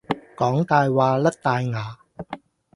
[0.35, 1.99] 講大話，甩大牙